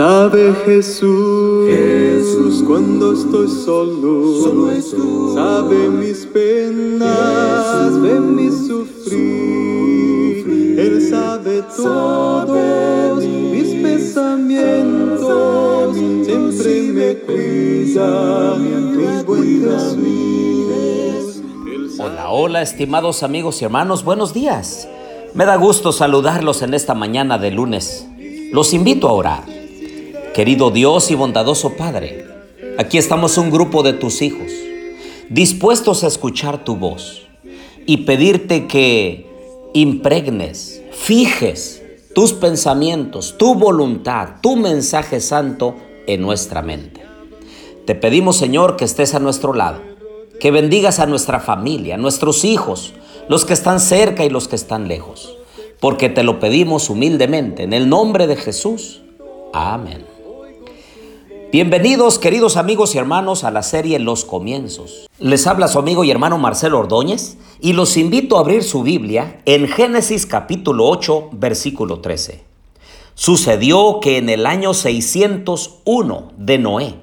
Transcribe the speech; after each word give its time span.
Sabe 0.00 0.56
Jesús, 0.64 1.68
Jesús 1.68 2.64
cuando 2.66 3.12
estoy 3.12 3.48
solo, 3.48 4.40
solo 4.40 4.70
estoy. 4.70 5.34
sabe 5.34 5.90
mis 5.90 6.24
penas, 6.24 8.00
ve 8.00 8.18
mi 8.18 8.50
sufrir, 8.50 9.18
Él 10.80 11.06
sabe 11.10 11.62
todo, 11.76 13.16
mis 13.16 13.74
pensamientos, 13.82 15.94
siempre 16.24 16.82
me 16.94 17.16
cuida, 17.16 18.56
mi 18.56 19.22
buen 19.24 19.66
Jesús. 19.66 21.42
Hola, 22.00 22.30
hola, 22.30 22.62
estimados 22.62 23.22
amigos 23.22 23.60
y 23.60 23.66
hermanos, 23.66 24.02
buenos 24.02 24.32
días. 24.32 24.88
Me 25.34 25.44
da 25.44 25.56
gusto 25.56 25.92
saludarlos 25.92 26.62
en 26.62 26.72
esta 26.72 26.94
mañana 26.94 27.36
de 27.36 27.50
lunes. 27.50 28.06
Los 28.50 28.72
invito 28.72 29.06
a 29.06 29.12
orar. 29.12 29.59
Querido 30.34 30.70
Dios 30.70 31.10
y 31.10 31.16
bondadoso 31.16 31.76
Padre, 31.76 32.24
aquí 32.78 32.98
estamos 32.98 33.36
un 33.36 33.50
grupo 33.50 33.82
de 33.82 33.94
tus 33.94 34.22
hijos, 34.22 34.52
dispuestos 35.28 36.04
a 36.04 36.06
escuchar 36.06 36.62
tu 36.62 36.76
voz 36.76 37.26
y 37.84 37.98
pedirte 38.04 38.68
que 38.68 39.26
impregnes, 39.74 40.82
fijes 40.92 41.82
tus 42.14 42.32
pensamientos, 42.32 43.38
tu 43.38 43.56
voluntad, 43.56 44.36
tu 44.40 44.54
mensaje 44.54 45.20
santo 45.20 45.74
en 46.06 46.22
nuestra 46.22 46.62
mente. 46.62 47.02
Te 47.84 47.96
pedimos, 47.96 48.36
Señor, 48.36 48.76
que 48.76 48.84
estés 48.84 49.16
a 49.16 49.18
nuestro 49.18 49.52
lado, 49.52 49.80
que 50.38 50.52
bendigas 50.52 51.00
a 51.00 51.06
nuestra 51.06 51.40
familia, 51.40 51.96
a 51.96 51.98
nuestros 51.98 52.44
hijos, 52.44 52.94
los 53.28 53.44
que 53.44 53.52
están 53.52 53.80
cerca 53.80 54.24
y 54.24 54.30
los 54.30 54.46
que 54.46 54.56
están 54.56 54.86
lejos, 54.86 55.36
porque 55.80 56.08
te 56.08 56.22
lo 56.22 56.38
pedimos 56.38 56.88
humildemente 56.88 57.64
en 57.64 57.72
el 57.72 57.88
nombre 57.88 58.28
de 58.28 58.36
Jesús. 58.36 59.02
Amén. 59.52 60.19
Bienvenidos 61.52 62.20
queridos 62.20 62.56
amigos 62.56 62.94
y 62.94 62.98
hermanos 62.98 63.42
a 63.42 63.50
la 63.50 63.64
serie 63.64 63.98
Los 63.98 64.24
Comienzos. 64.24 65.10
Les 65.18 65.48
habla 65.48 65.66
su 65.66 65.80
amigo 65.80 66.04
y 66.04 66.10
hermano 66.12 66.38
Marcelo 66.38 66.78
Ordóñez 66.78 67.38
y 67.60 67.72
los 67.72 67.96
invito 67.96 68.36
a 68.36 68.40
abrir 68.42 68.62
su 68.62 68.84
Biblia 68.84 69.40
en 69.46 69.66
Génesis 69.66 70.26
capítulo 70.26 70.86
8 70.86 71.30
versículo 71.32 71.98
13. 71.98 72.44
Sucedió 73.14 73.98
que 74.00 74.18
en 74.18 74.28
el 74.28 74.46
año 74.46 74.74
601 74.74 76.32
de 76.36 76.58
Noé, 76.58 76.94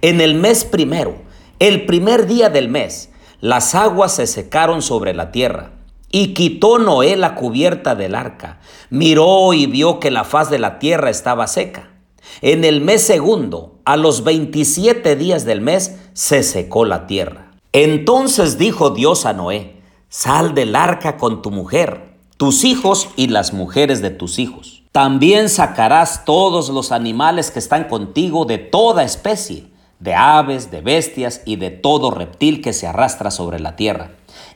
en 0.00 0.22
el 0.22 0.36
mes 0.36 0.64
primero, 0.64 1.16
el 1.58 1.84
primer 1.84 2.26
día 2.26 2.48
del 2.48 2.70
mes, 2.70 3.10
las 3.42 3.74
aguas 3.74 4.14
se 4.14 4.26
secaron 4.26 4.80
sobre 4.80 5.12
la 5.12 5.32
tierra. 5.32 5.72
Y 6.10 6.32
quitó 6.32 6.78
Noé 6.78 7.14
la 7.16 7.34
cubierta 7.34 7.94
del 7.94 8.14
arca, 8.14 8.58
miró 8.88 9.52
y 9.52 9.66
vio 9.66 10.00
que 10.00 10.10
la 10.10 10.24
faz 10.24 10.48
de 10.48 10.58
la 10.58 10.78
tierra 10.78 11.10
estaba 11.10 11.46
seca. 11.46 11.91
En 12.40 12.64
el 12.64 12.80
mes 12.80 13.02
segundo, 13.02 13.78
a 13.84 13.96
los 13.96 14.24
27 14.24 15.16
días 15.16 15.44
del 15.44 15.60
mes, 15.60 15.96
se 16.12 16.42
secó 16.42 16.84
la 16.84 17.06
tierra. 17.06 17.52
Entonces 17.72 18.58
dijo 18.58 18.90
Dios 18.90 19.26
a 19.26 19.32
Noé, 19.32 19.76
sal 20.08 20.54
del 20.54 20.76
arca 20.76 21.16
con 21.16 21.42
tu 21.42 21.50
mujer, 21.50 22.16
tus 22.36 22.64
hijos 22.64 23.08
y 23.16 23.28
las 23.28 23.52
mujeres 23.52 24.02
de 24.02 24.10
tus 24.10 24.38
hijos. 24.38 24.82
También 24.92 25.48
sacarás 25.48 26.24
todos 26.26 26.68
los 26.68 26.92
animales 26.92 27.50
que 27.50 27.58
están 27.58 27.84
contigo 27.84 28.44
de 28.44 28.58
toda 28.58 29.04
especie, 29.04 29.64
de 30.00 30.14
aves, 30.14 30.70
de 30.70 30.80
bestias 30.80 31.40
y 31.46 31.56
de 31.56 31.70
todo 31.70 32.10
reptil 32.10 32.60
que 32.60 32.72
se 32.72 32.86
arrastra 32.86 33.30
sobre 33.30 33.58
la 33.58 33.76
tierra. 33.76 34.10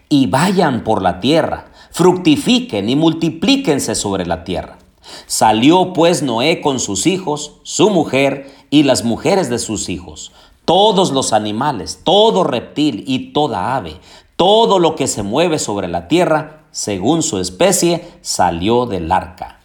Y 0.08 0.26
vayan 0.26 0.84
por 0.84 1.00
la 1.00 1.20
tierra, 1.20 1.66
fructifiquen 1.90 2.90
y 2.90 2.96
multiplíquense 2.96 3.94
sobre 3.94 4.26
la 4.26 4.44
tierra. 4.44 4.76
Salió 5.26 5.92
pues 5.92 6.22
Noé 6.22 6.60
con 6.60 6.80
sus 6.80 7.06
hijos, 7.06 7.52
su 7.62 7.90
mujer 7.90 8.50
y 8.70 8.82
las 8.82 9.04
mujeres 9.04 9.50
de 9.50 9.58
sus 9.58 9.88
hijos, 9.88 10.32
todos 10.64 11.12
los 11.12 11.32
animales, 11.32 12.00
todo 12.04 12.44
reptil 12.44 13.04
y 13.06 13.32
toda 13.32 13.76
ave, 13.76 13.96
todo 14.36 14.78
lo 14.78 14.94
que 14.96 15.06
se 15.06 15.22
mueve 15.22 15.58
sobre 15.58 15.88
la 15.88 16.08
tierra, 16.08 16.64
según 16.70 17.22
su 17.22 17.38
especie, 17.38 18.06
salió 18.20 18.86
del 18.86 19.10
arca. 19.10 19.60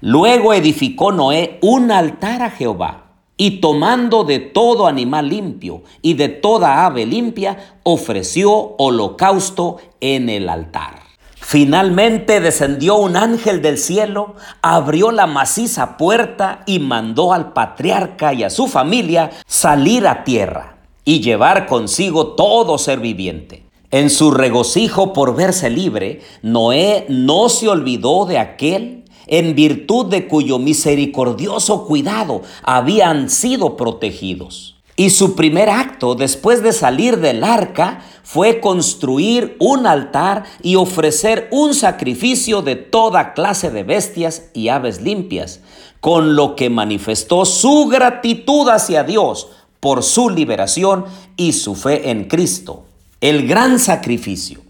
Luego 0.00 0.54
edificó 0.54 1.12
Noé 1.12 1.58
un 1.62 1.90
altar 1.90 2.42
a 2.42 2.50
Jehová, 2.50 3.04
y 3.36 3.60
tomando 3.60 4.24
de 4.24 4.38
todo 4.38 4.86
animal 4.86 5.28
limpio 5.28 5.82
y 6.02 6.14
de 6.14 6.28
toda 6.28 6.86
ave 6.86 7.04
limpia, 7.04 7.78
ofreció 7.82 8.74
holocausto 8.78 9.78
en 10.00 10.28
el 10.28 10.48
altar. 10.48 11.03
Finalmente 11.46 12.40
descendió 12.40 12.96
un 12.96 13.16
ángel 13.16 13.60
del 13.60 13.76
cielo, 13.76 14.34
abrió 14.62 15.10
la 15.10 15.26
maciza 15.26 15.98
puerta 15.98 16.62
y 16.64 16.78
mandó 16.78 17.34
al 17.34 17.52
patriarca 17.52 18.32
y 18.32 18.42
a 18.42 18.50
su 18.50 18.66
familia 18.66 19.30
salir 19.46 20.06
a 20.06 20.24
tierra 20.24 20.78
y 21.04 21.20
llevar 21.20 21.66
consigo 21.66 22.28
todo 22.28 22.78
ser 22.78 22.98
viviente. 22.98 23.66
En 23.90 24.08
su 24.08 24.30
regocijo 24.30 25.12
por 25.12 25.36
verse 25.36 25.68
libre, 25.68 26.22
Noé 26.40 27.04
no 27.10 27.50
se 27.50 27.68
olvidó 27.68 28.24
de 28.24 28.38
aquel 28.38 29.04
en 29.26 29.54
virtud 29.54 30.06
de 30.06 30.26
cuyo 30.26 30.58
misericordioso 30.58 31.84
cuidado 31.84 32.40
habían 32.62 33.28
sido 33.28 33.76
protegidos. 33.76 34.73
Y 34.96 35.10
su 35.10 35.34
primer 35.34 35.70
acto 35.70 36.14
después 36.14 36.62
de 36.62 36.72
salir 36.72 37.18
del 37.18 37.42
arca 37.42 38.02
fue 38.22 38.60
construir 38.60 39.56
un 39.58 39.86
altar 39.86 40.44
y 40.62 40.76
ofrecer 40.76 41.48
un 41.50 41.74
sacrificio 41.74 42.62
de 42.62 42.76
toda 42.76 43.34
clase 43.34 43.70
de 43.70 43.82
bestias 43.82 44.44
y 44.54 44.68
aves 44.68 45.00
limpias, 45.00 45.60
con 46.00 46.36
lo 46.36 46.54
que 46.54 46.70
manifestó 46.70 47.44
su 47.44 47.86
gratitud 47.86 48.68
hacia 48.68 49.02
Dios 49.02 49.48
por 49.80 50.02
su 50.02 50.30
liberación 50.30 51.06
y 51.36 51.54
su 51.54 51.74
fe 51.74 52.10
en 52.10 52.24
Cristo, 52.24 52.84
el 53.20 53.48
gran 53.48 53.80
sacrificio. 53.80 54.60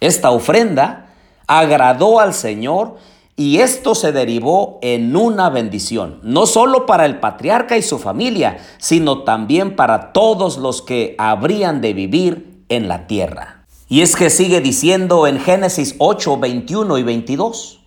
Esta 0.00 0.30
ofrenda 0.30 1.14
agradó 1.46 2.20
al 2.20 2.34
Señor 2.34 2.98
y 3.36 3.58
esto 3.58 3.94
se 3.94 4.12
derivó 4.12 4.78
en 4.82 5.16
una 5.16 5.48
bendición, 5.48 6.20
no 6.22 6.46
solo 6.46 6.84
para 6.84 7.06
el 7.06 7.18
patriarca 7.18 7.78
y 7.78 7.82
su 7.82 7.98
familia, 7.98 8.58
sino 8.78 9.22
también 9.22 9.74
para 9.74 10.12
todos 10.12 10.58
los 10.58 10.82
que 10.82 11.14
habrían 11.18 11.80
de 11.80 11.94
vivir 11.94 12.64
en 12.68 12.88
la 12.88 13.06
tierra. 13.06 13.64
Y 13.88 14.02
es 14.02 14.16
que 14.16 14.30
sigue 14.30 14.60
diciendo 14.60 15.26
en 15.26 15.40
Génesis 15.40 15.94
8, 15.98 16.38
21 16.38 16.98
y 16.98 17.02
22, 17.02 17.80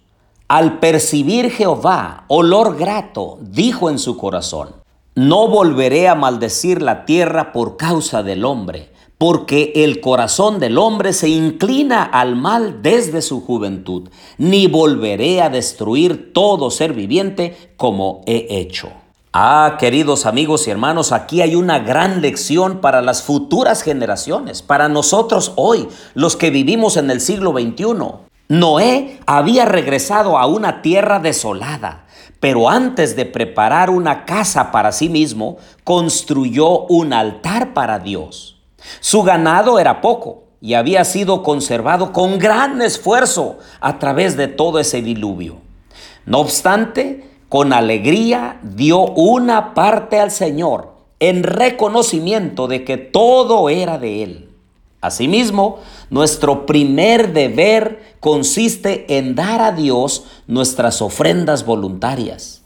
al 0.47 0.79
percibir 0.79 1.51
Jehová 1.51 2.25
olor 2.27 2.77
grato, 2.77 3.37
dijo 3.41 3.89
en 3.89 3.99
su 3.99 4.17
corazón, 4.17 4.75
no 5.15 5.47
volveré 5.47 6.07
a 6.07 6.15
maldecir 6.15 6.81
la 6.81 7.05
tierra 7.05 7.51
por 7.51 7.77
causa 7.77 8.21
del 8.21 8.45
hombre 8.45 8.94
porque 9.17 9.71
el 9.75 10.01
corazón 10.01 10.59
del 10.59 10.77
hombre 10.77 11.13
se 11.13 11.29
inclina 11.29 12.03
al 12.03 12.35
mal 12.35 12.81
desde 12.81 13.21
su 13.21 13.41
juventud, 13.41 14.09
ni 14.37 14.67
volveré 14.67 15.41
a 15.41 15.49
destruir 15.49 16.33
todo 16.33 16.69
ser 16.71 16.93
viviente 16.93 17.73
como 17.77 18.21
he 18.25 18.47
hecho. 18.49 18.89
Ah, 19.37 19.75
queridos 19.79 20.25
amigos 20.25 20.65
y 20.65 20.71
hermanos, 20.71 21.11
aquí 21.11 21.41
hay 21.41 21.55
una 21.55 21.79
gran 21.79 22.21
lección 22.21 22.79
para 22.79 23.01
las 23.01 23.21
futuras 23.21 23.81
generaciones, 23.81 24.61
para 24.61 24.87
nosotros 24.87 25.51
hoy, 25.57 25.89
los 26.13 26.37
que 26.37 26.51
vivimos 26.51 26.95
en 26.95 27.11
el 27.11 27.19
siglo 27.19 27.51
XXI. 27.51 27.85
Noé 28.47 29.19
había 29.25 29.65
regresado 29.65 30.37
a 30.37 30.45
una 30.45 30.81
tierra 30.81 31.19
desolada, 31.19 32.05
pero 32.39 32.69
antes 32.69 33.15
de 33.15 33.25
preparar 33.25 33.89
una 33.89 34.23
casa 34.23 34.71
para 34.71 34.91
sí 34.91 35.09
mismo, 35.09 35.57
construyó 35.83 36.85
un 36.85 37.11
altar 37.11 37.73
para 37.73 37.99
Dios. 37.99 38.54
Su 38.99 39.23
ganado 39.23 39.79
era 39.79 40.01
poco 40.01 40.43
y 40.61 40.73
había 40.73 41.05
sido 41.05 41.43
conservado 41.43 42.11
con 42.11 42.39
gran 42.39 42.81
esfuerzo 42.81 43.59
a 43.79 43.99
través 43.99 44.35
de 44.37 44.47
todo 44.47 44.79
ese 44.79 45.01
diluvio. 45.01 45.57
No 46.25 46.39
obstante, 46.39 47.29
con 47.49 47.71
alegría 47.71 48.59
dio 48.63 49.01
una 49.01 49.73
parte 49.73 50.19
al 50.19 50.31
Señor 50.31 50.95
en 51.19 51.43
reconocimiento 51.43 52.67
de 52.67 52.83
que 52.83 52.97
todo 52.97 53.69
era 53.69 53.97
de 53.97 54.23
Él. 54.23 54.49
Asimismo, 55.01 55.79
nuestro 56.09 56.65
primer 56.65 57.31
deber 57.31 58.15
consiste 58.19 59.17
en 59.17 59.35
dar 59.35 59.61
a 59.61 59.71
Dios 59.71 60.25
nuestras 60.47 61.01
ofrendas 61.01 61.63
voluntarias. 61.63 62.64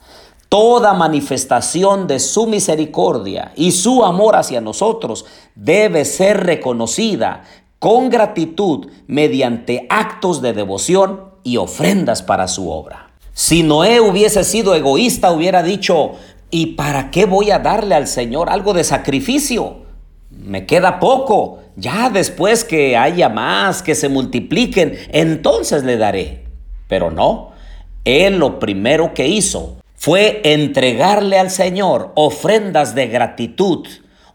Toda 0.50 0.96
manifestación 0.96 2.08
de 2.08 2.20
su 2.20 2.48
misericordia 2.48 3.52
y 3.56 3.72
su 3.72 4.04
amor 4.04 4.36
hacia 4.36 4.62
nosotros 4.62 5.28
debe 5.54 6.06
ser 6.06 6.44
reconocida 6.44 7.44
con 7.78 8.10
gratitud 8.10 8.88
mediante 9.06 9.86
actos 9.92 10.42
de 10.42 10.54
devoción 10.54 11.22
y 11.44 11.58
ofrendas 11.58 12.24
para 12.24 12.48
su 12.48 12.72
obra. 12.72 13.12
Si 13.32 13.62
Noé 13.62 14.02
hubiese 14.02 14.44
sido 14.44 14.74
egoísta, 14.74 15.32
hubiera 15.32 15.62
dicho, 15.62 16.14
¿y 16.50 16.74
para 16.74 17.12
qué 17.12 17.26
voy 17.26 17.52
a 17.52 17.60
darle 17.60 17.94
al 17.94 18.08
Señor 18.08 18.50
algo 18.50 18.74
de 18.74 18.84
sacrificio? 18.84 19.84
Me 20.32 20.66
queda 20.66 21.00
poco, 21.00 21.60
ya 21.76 22.10
después 22.10 22.64
que 22.64 22.98
haya 22.98 23.30
más, 23.30 23.84
que 23.84 23.94
se 23.94 24.10
multipliquen, 24.10 24.98
entonces 25.12 25.84
le 25.84 25.98
daré. 25.98 26.46
Pero 26.88 27.12
no, 27.12 27.52
él 28.04 28.40
lo 28.40 28.58
primero 28.58 29.14
que 29.14 29.28
hizo 29.28 29.79
fue 30.00 30.40
entregarle 30.46 31.38
al 31.38 31.52
Señor 31.52 32.14
ofrendas 32.16 32.96
de 32.96 33.08
gratitud, 33.08 33.86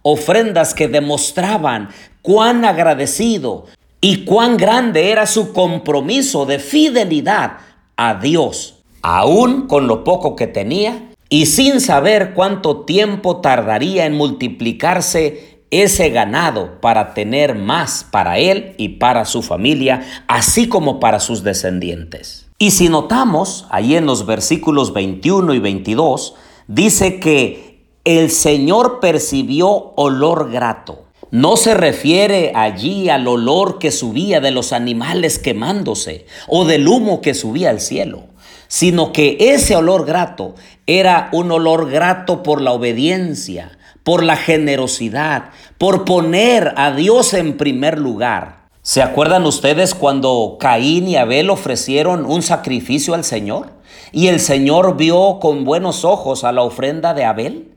ofrendas 0.03 0.75
que 0.75 0.89
demostraban 0.89 1.89
cuán 2.21 2.67
agradecido 2.67 3.65
y 4.03 4.27
cuán 4.27 4.59
grande 4.59 5.11
era 5.11 5.27
su 5.27 5.55
compromiso 5.55 6.45
de 6.45 6.59
fidelidad 6.59 7.53
a 7.97 8.17
Dios, 8.17 8.83
aún 9.01 9.67
con 9.67 9.87
lo 9.87 10.05
poco 10.05 10.37
que 10.37 10.47
tenía 10.47 11.11
y 11.31 11.47
sin 11.47 11.81
saber 11.81 12.35
cuánto 12.35 12.85
tiempo 12.85 13.41
tardaría 13.41 14.05
en 14.05 14.13
multiplicarse 14.13 15.63
ese 15.71 16.11
ganado 16.11 16.79
para 16.83 17.15
tener 17.15 17.55
más 17.55 18.05
para 18.05 18.39
él 18.39 18.75
y 18.77 18.91
para 18.91 19.25
su 19.25 19.41
familia, 19.41 20.03
así 20.29 20.69
como 20.69 21.01
para 21.01 21.21
sus 21.21 21.43
descendientes. 21.43 22.44
Y 22.65 22.71
si 22.71 22.89
notamos, 22.89 23.67
ahí 23.69 23.95
en 23.95 24.07
los 24.07 24.25
versículos 24.25 24.95
21 24.95 25.53
y 25.53 25.59
22, 25.59 26.35
dice 26.67 27.21
que 27.21 27.85
el 28.05 28.31
Señor 28.31 29.01
percibió 29.01 29.93
olor 29.97 30.51
grato. 30.51 31.05
No 31.31 31.59
se 31.59 31.75
refiere 31.75 32.53
allí 32.55 33.11
al 33.11 33.29
olor 33.29 33.79
que 33.79 33.91
subía 33.91 34.41
de 34.41 34.51
los 34.51 34.73
animales 34.73 35.39
quemándose 35.39 36.25
o 36.49 36.65
del 36.65 36.89
humo 36.89 37.21
que 37.21 37.35
subía 37.35 37.69
al 37.69 37.83
cielo, 37.83 38.29
sino 38.67 39.13
que 39.13 39.37
ese 39.39 39.77
olor 39.77 40.07
grato 40.07 40.55
era 40.87 41.29
un 41.33 41.53
olor 41.53 41.91
grato 41.91 42.43
por 42.43 42.63
la 42.63 42.73
obediencia, 42.73 43.77
por 44.05 44.23
la 44.23 44.37
generosidad, 44.37 45.51
por 45.77 46.07
poner 46.07 46.73
a 46.79 46.93
Dios 46.93 47.35
en 47.35 47.59
primer 47.59 47.99
lugar. 47.99 48.64
¿Se 48.87 49.01
acuerdan 49.01 49.47
ustedes 49.47 49.95
cuando 49.95 50.59
Caín 50.61 51.09
y 51.09 51.17
Abel 51.17 51.49
ofrecieron 51.49 52.27
un 52.27 52.43
sacrificio 52.43 53.15
al 53.15 53.25
Señor? 53.25 53.71
Y 54.13 54.27
el 54.27 54.41
Señor 54.41 54.99
vio 54.99 55.39
con 55.41 55.65
buenos 55.65 56.05
ojos 56.05 56.45
a 56.45 56.53
la 56.53 56.61
ofrenda 56.61 57.15
de 57.15 57.25
Abel, 57.25 57.73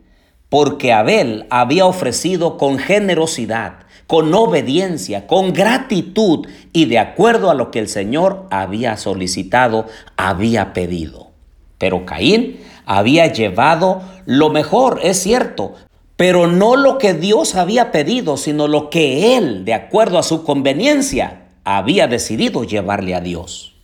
porque 0.49 0.91
Abel 0.91 1.45
había 1.49 1.85
ofrecido 1.85 2.57
con 2.57 2.77
generosidad, 2.77 3.85
con 4.05 4.33
obediencia, 4.33 5.27
con 5.27 5.53
gratitud 5.53 6.45
y 6.73 6.87
de 6.87 6.99
acuerdo 6.99 7.49
a 7.49 7.53
lo 7.53 7.71
que 7.71 7.79
el 7.79 7.87
Señor 7.87 8.45
había 8.51 8.97
solicitado, 8.97 9.85
había 10.17 10.73
pedido. 10.73 11.31
Pero 11.77 12.05
Caín 12.05 12.59
había 12.85 13.31
llevado 13.31 14.01
lo 14.25 14.49
mejor, 14.49 14.99
es 15.03 15.21
cierto, 15.23 15.75
pero 16.17 16.47
no 16.47 16.75
lo 16.75 16.97
que 16.97 17.13
Dios 17.13 17.55
había 17.55 17.91
pedido, 17.91 18.37
sino 18.37 18.67
lo 18.67 18.89
que 18.89 19.37
Él, 19.37 19.63
de 19.63 19.75
acuerdo 19.75 20.17
a 20.17 20.23
su 20.23 20.43
conveniencia, 20.43 21.43
había 21.63 22.07
decidido 22.07 22.63
llevarle 22.63 23.13
a 23.13 23.21
Dios. 23.21 23.75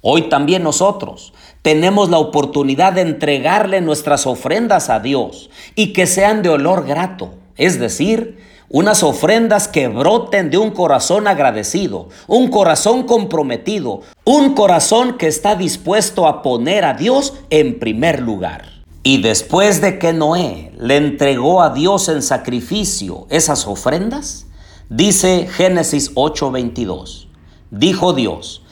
Hoy 0.00 0.28
también 0.28 0.62
nosotros 0.62 1.32
tenemos 1.62 2.10
la 2.10 2.18
oportunidad 2.18 2.94
de 2.94 3.02
entregarle 3.02 3.80
nuestras 3.80 4.26
ofrendas 4.26 4.90
a 4.90 5.00
Dios 5.00 5.50
y 5.74 5.92
que 5.92 6.06
sean 6.06 6.42
de 6.42 6.50
olor 6.50 6.86
grato, 6.86 7.34
es 7.56 7.78
decir, 7.78 8.38
unas 8.68 9.02
ofrendas 9.02 9.68
que 9.68 9.88
broten 9.88 10.50
de 10.50 10.58
un 10.58 10.70
corazón 10.72 11.26
agradecido, 11.26 12.08
un 12.26 12.48
corazón 12.48 13.04
comprometido, 13.04 14.00
un 14.24 14.54
corazón 14.54 15.16
que 15.16 15.26
está 15.26 15.54
dispuesto 15.54 16.26
a 16.26 16.42
poner 16.42 16.84
a 16.84 16.94
Dios 16.94 17.34
en 17.50 17.78
primer 17.78 18.20
lugar. 18.20 18.73
Y 19.06 19.20
después 19.20 19.82
de 19.82 19.98
que 19.98 20.14
Noé 20.14 20.72
le 20.78 20.96
entregó 20.96 21.60
a 21.60 21.68
Dios 21.68 22.08
en 22.08 22.22
sacrificio 22.22 23.26
esas 23.28 23.66
ofrendas, 23.66 24.46
dice 24.88 25.46
Génesis 25.46 26.14
8:22, 26.14 27.28
dijo 27.70 28.14
Dios, 28.14 28.62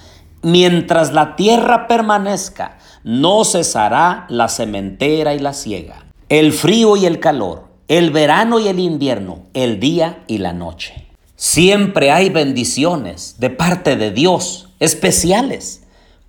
mientras 0.40 1.12
la 1.12 1.36
tierra 1.36 1.86
permanezca, 1.86 2.78
no 3.04 3.44
cesará 3.44 4.24
la 4.30 4.48
sementera 4.48 5.34
y 5.34 5.38
la 5.38 5.52
siega, 5.52 6.06
el 6.30 6.54
frío 6.54 6.96
y 6.96 7.04
el 7.04 7.20
calor, 7.20 7.64
el 7.88 8.10
verano 8.10 8.58
y 8.58 8.68
el 8.68 8.78
invierno, 8.78 9.40
el 9.52 9.80
día 9.80 10.24
y 10.28 10.38
la 10.38 10.54
noche. 10.54 11.08
Siempre 11.36 12.10
hay 12.10 12.30
bendiciones 12.30 13.36
de 13.38 13.50
parte 13.50 13.96
de 13.96 14.10
Dios, 14.10 14.70
especiales 14.80 15.82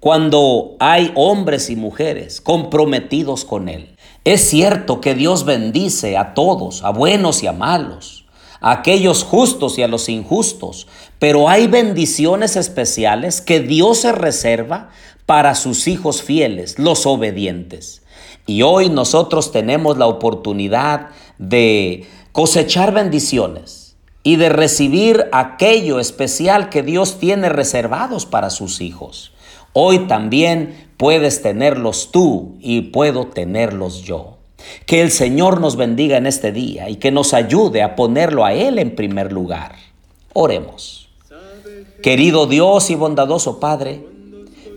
cuando 0.03 0.75
hay 0.79 1.13
hombres 1.15 1.69
y 1.69 1.77
mujeres 1.77 2.41
comprometidos 2.41 3.45
con 3.45 3.69
Él. 3.69 3.92
Es 4.25 4.49
cierto 4.49 5.01
que 5.01 5.15
Dios 5.15 5.43
bendice 5.43 6.17
a 6.17 6.33
todos, 6.33 6.83
a 6.83 6.91
buenos 6.91 7.43
y 7.43 7.47
a 7.47 7.51
malos, 7.51 8.25
a 8.61 8.71
aquellos 8.71 9.25
justos 9.25 9.77
y 9.77 9.83
a 9.83 9.89
los 9.89 10.07
injustos, 10.07 10.87
pero 11.19 11.49
hay 11.49 11.67
bendiciones 11.67 12.55
especiales 12.55 13.41
que 13.41 13.59
Dios 13.59 13.99
se 13.99 14.13
reserva 14.13 14.91
para 15.25 15.55
sus 15.55 15.89
hijos 15.89 16.21
fieles, 16.21 16.79
los 16.79 17.05
obedientes. 17.05 18.01
Y 18.45 18.61
hoy 18.61 18.89
nosotros 18.89 19.51
tenemos 19.51 19.97
la 19.97 20.07
oportunidad 20.07 21.09
de 21.37 22.07
cosechar 22.31 22.93
bendiciones 22.93 23.97
y 24.23 24.37
de 24.37 24.47
recibir 24.47 25.25
aquello 25.33 25.99
especial 25.99 26.69
que 26.69 26.81
Dios 26.81 27.19
tiene 27.19 27.49
reservados 27.49 28.25
para 28.25 28.49
sus 28.49 28.79
hijos. 28.79 29.32
Hoy 29.73 30.07
también 30.07 30.87
puedes 30.97 31.41
tenerlos 31.41 32.11
tú 32.11 32.57
y 32.61 32.81
puedo 32.81 33.27
tenerlos 33.27 34.03
yo. 34.03 34.37
Que 34.85 35.01
el 35.01 35.11
Señor 35.11 35.59
nos 35.59 35.75
bendiga 35.75 36.17
en 36.17 36.27
este 36.27 36.51
día 36.51 36.89
y 36.89 36.97
que 36.97 37.11
nos 37.11 37.33
ayude 37.33 37.81
a 37.81 37.95
ponerlo 37.95 38.45
a 38.45 38.53
Él 38.53 38.77
en 38.77 38.95
primer 38.95 39.33
lugar. 39.33 39.75
Oremos. 40.33 41.09
Querido 42.03 42.45
Dios 42.45 42.89
y 42.91 42.95
bondadoso 42.95 43.59
Padre, 43.59 44.05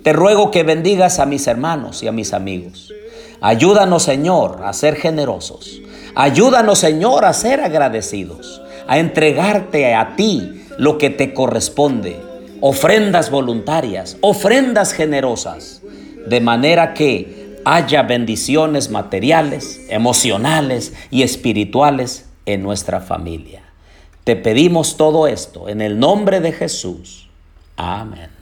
te 0.02 0.12
ruego 0.12 0.50
que 0.50 0.62
bendigas 0.62 1.18
a 1.18 1.26
mis 1.26 1.46
hermanos 1.46 2.02
y 2.02 2.08
a 2.08 2.12
mis 2.12 2.32
amigos. 2.32 2.92
Ayúdanos, 3.40 4.02
Señor, 4.04 4.62
a 4.64 4.72
ser 4.72 4.96
generosos. 4.96 5.80
Ayúdanos, 6.14 6.78
Señor, 6.78 7.26
a 7.26 7.34
ser 7.34 7.60
agradecidos, 7.60 8.62
a 8.86 8.98
entregarte 8.98 9.94
a 9.94 10.16
ti 10.16 10.64
lo 10.78 10.96
que 10.96 11.10
te 11.10 11.34
corresponde 11.34 12.16
ofrendas 12.60 13.30
voluntarias, 13.30 14.16
ofrendas 14.20 14.92
generosas, 14.92 15.82
de 16.26 16.40
manera 16.40 16.94
que 16.94 17.60
haya 17.64 18.02
bendiciones 18.02 18.90
materiales, 18.90 19.80
emocionales 19.88 20.92
y 21.10 21.22
espirituales 21.22 22.26
en 22.46 22.62
nuestra 22.62 23.00
familia. 23.00 23.62
Te 24.24 24.36
pedimos 24.36 24.96
todo 24.96 25.26
esto 25.26 25.68
en 25.68 25.80
el 25.80 25.98
nombre 25.98 26.40
de 26.40 26.52
Jesús. 26.52 27.28
Amén. 27.76 28.35